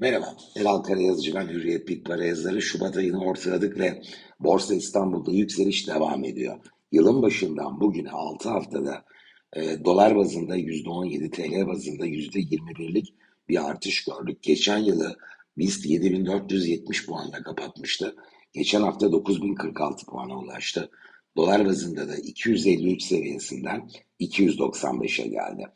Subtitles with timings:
[0.00, 2.62] Merhaba, Elal Karayazıcı ben Hürriyet Big Para yazarı.
[2.62, 4.02] Şubat ayını ortaladık ve
[4.40, 6.56] Borsa İstanbul'da yükseliş devam ediyor.
[6.92, 9.04] Yılın başından bugüne 6 haftada
[9.52, 13.14] e, dolar bazında %17, TL bazında %21'lik
[13.48, 14.42] bir artış gördük.
[14.42, 15.16] Geçen yılı
[15.58, 18.16] BIST 7470 puanla kapatmıştı.
[18.52, 20.90] Geçen hafta 9046 puana ulaştı.
[21.36, 23.90] Dolar bazında da 253 seviyesinden
[24.20, 25.66] 295'e geldi.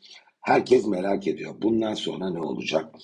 [0.41, 1.55] Herkes merak ediyor.
[1.61, 2.95] Bundan sonra ne olacak?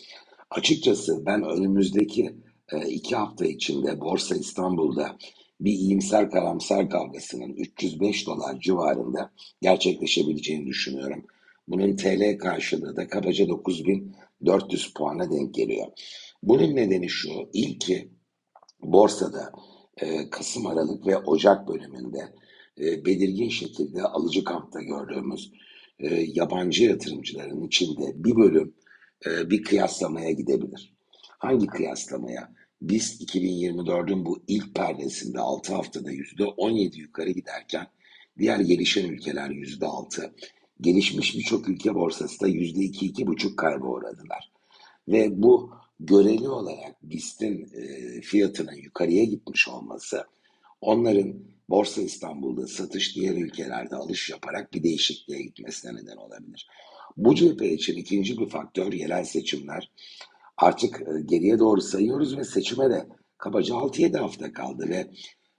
[0.51, 2.35] Açıkçası ben önümüzdeki
[2.71, 5.17] e, iki hafta içinde Borsa İstanbul'da
[5.61, 9.31] bir iyimser karamsar kavgasının 305 dolar civarında
[9.61, 11.25] gerçekleşebileceğini düşünüyorum.
[11.67, 15.87] Bunun TL karşılığı da kabaca 9400 puana denk geliyor.
[16.43, 18.11] Bunun nedeni şu, ilki
[18.81, 19.51] borsada
[19.97, 22.33] e, Kasım, Aralık ve Ocak bölümünde
[22.79, 25.51] e, belirgin şekilde alıcı kampta gördüğümüz
[25.99, 28.73] e, yabancı yatırımcıların içinde bir bölüm
[29.25, 30.93] e, bir kıyaslamaya gidebilir.
[31.37, 32.51] Hangi kıyaslamaya?
[32.81, 37.87] Biz 2024'ün bu ilk perdesinde 6 haftada %17 yukarı giderken
[38.39, 40.31] diğer gelişen ülkeler %6,
[40.81, 44.51] gelişmiş birçok ülke borsası da %2-2,5 kaybı uğradılar.
[45.07, 50.25] Ve bu göreli olarak BIST'in e, fiyatının yukarıya gitmiş olması
[50.81, 51.33] onların
[51.69, 56.67] Borsa İstanbul'da satış diğer ülkelerde alış yaparak bir değişikliğe gitmesine neden olabilir.
[57.17, 59.91] Bu cephe için ikinci bir faktör yerel seçimler.
[60.57, 65.07] Artık e, geriye doğru sayıyoruz ve seçime de kabaca 6-7 hafta kaldı ve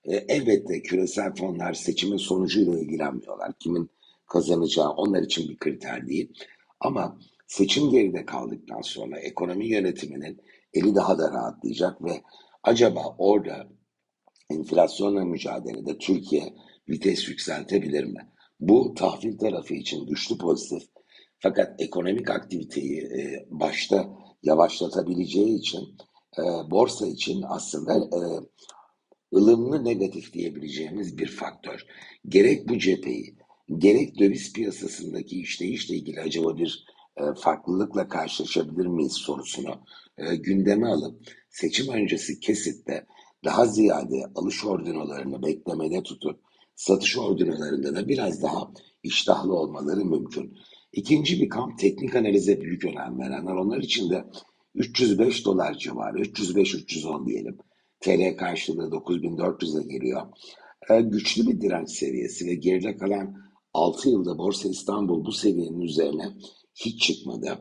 [0.04, 3.52] e, elbette küresel fonlar seçimin sonucuyla ilgilenmiyorlar.
[3.58, 3.90] Kimin
[4.26, 6.32] kazanacağı onlar için bir kriter değil.
[6.80, 10.40] Ama seçim geride kaldıktan sonra ekonomi yönetiminin
[10.74, 12.22] eli daha da rahatlayacak ve
[12.62, 13.68] acaba orada
[14.50, 16.54] enflasyonla mücadelede Türkiye
[16.88, 18.28] vites yükseltebilir mi?
[18.60, 20.82] Bu tahvil tarafı için güçlü pozitif
[21.42, 24.10] fakat ekonomik aktiviteyi e, başta
[24.42, 25.96] yavaşlatabileceği için
[26.38, 28.20] e, borsa için aslında e,
[29.36, 31.86] ılımlı negatif diyebileceğimiz bir faktör.
[32.28, 33.36] Gerek bu cepheyi,
[33.78, 36.84] gerek döviz piyasasındaki işleyişle ilgili acaba bir
[37.16, 39.74] e, farklılıkla karşılaşabilir miyiz sorusunu
[40.18, 43.06] e, gündeme alıp seçim öncesi kesitte
[43.44, 46.40] daha ziyade alış ordinolarını beklemede tutup
[46.74, 48.70] satış ordinolarında da biraz daha
[49.02, 50.58] iştahlı olmaları mümkün.
[50.92, 53.52] İkinci bir kamp teknik analize büyük önem verenler.
[53.52, 54.24] Onlar için de
[54.74, 57.58] 305 dolar civarı, 305-310 diyelim.
[58.00, 60.22] TL karşılığı 9400'e geliyor.
[60.90, 63.36] Ee, güçlü bir direnç seviyesi ve geride kalan
[63.74, 66.28] 6 yılda Borsa İstanbul bu seviyenin üzerine
[66.74, 67.58] hiç çıkmadı.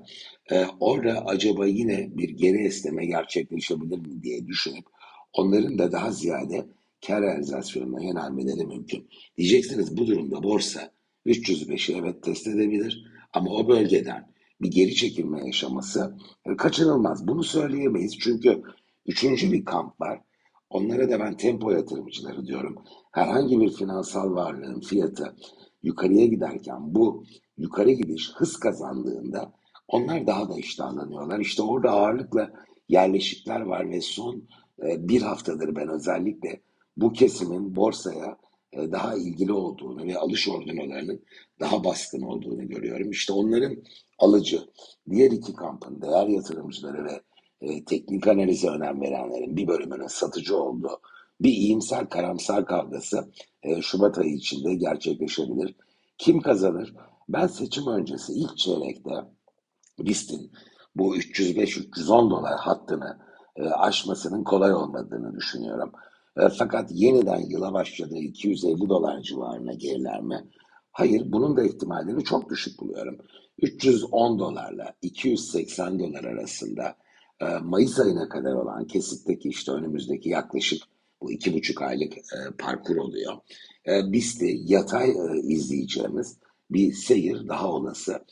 [0.52, 4.86] Ee, orada acaba yine bir geri esneme gerçekleşebilir mi diye düşünüp
[5.34, 6.66] onların da daha ziyade
[7.08, 9.10] kar realizasyonuna yönelmeleri mümkün.
[9.38, 10.92] Diyeceksiniz bu durumda borsa
[11.26, 13.04] 305'i evet test edebilir
[13.34, 14.32] ama o bölgeden
[14.62, 17.28] bir geri çekilme yaşaması e, kaçınılmaz.
[17.28, 18.64] Bunu söyleyemeyiz çünkü
[19.06, 20.22] üçüncü bir kamp var.
[20.70, 22.76] Onlara da ben tempo yatırımcıları diyorum.
[23.12, 25.36] Herhangi bir finansal varlığın fiyatı
[25.84, 27.24] yukarıya giderken bu
[27.58, 29.54] yukarı gidiş hız kazandığında
[29.88, 31.40] onlar daha da iştahlanıyorlar.
[31.40, 32.52] İşte orada ağırlıkla
[32.90, 34.44] yerleşikler var ve son
[34.84, 36.62] e, bir haftadır ben özellikle
[36.98, 38.38] bu kesimin borsaya
[38.76, 41.24] daha ilgili olduğunu ve alış ordinolarının
[41.60, 43.12] daha baskın olduğunu görüyorum.
[43.12, 43.78] İşte onların
[44.20, 44.62] alıcı,
[45.10, 47.22] diğer iki kampın değer yatırımcıları ve
[47.62, 51.02] e, teknik analize önem verenlerin bir bölümünün satıcı olduğu
[51.42, 53.32] bir iyimser karamsar kavgası
[53.64, 55.76] e, Şubat ayı içinde gerçekleşebilir.
[56.18, 56.94] Kim kazanır?
[57.30, 59.12] Ben seçim öncesi ilk çeyrekte
[60.00, 60.52] BIST'in
[60.96, 63.20] bu 305-310 dolar hattını
[63.56, 65.92] e, aşmasının kolay olmadığını düşünüyorum.
[66.38, 70.48] E, fakat yeniden yıla başladığı 250 dolar civarına geriler mi?
[70.92, 73.18] Hayır, bunun da ihtimalini çok düşük buluyorum.
[73.62, 76.96] 310 dolarla 280 dolar arasında
[77.40, 80.84] e, Mayıs ayına kadar olan kesitteki işte önümüzdeki yaklaşık
[81.22, 83.34] bu iki buçuk aylık e, parkur oluyor.
[83.86, 85.14] E, de yatay
[85.44, 86.38] izleyeceğimiz
[86.70, 88.26] bir seyir daha olası.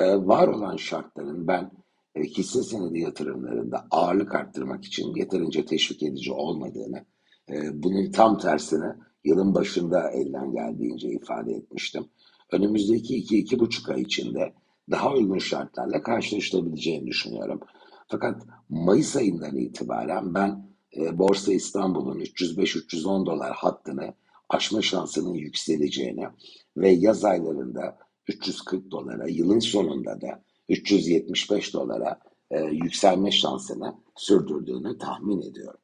[0.00, 1.70] Var olan şartların ben
[2.16, 7.04] hisse senedi yatırımlarında ağırlık arttırmak için yeterince teşvik edici olmadığını
[7.52, 12.04] ee, bunun tam tersine yılın başında elden geldiğince ifade etmiştim.
[12.52, 14.54] Önümüzdeki iki, iki buçuk ay içinde
[14.90, 17.60] daha uygun şartlarla karşılaşılabileceğini düşünüyorum.
[18.08, 24.14] Fakat Mayıs ayından itibaren ben e, Borsa İstanbul'un 305-310 dolar hattını
[24.48, 26.26] aşma şansının yükseleceğini
[26.76, 27.98] ve yaz aylarında
[28.28, 32.20] 340 dolara, yılın sonunda da 375 dolara
[32.50, 35.80] e, yükselme şansını sürdürdüğünü tahmin ediyorum.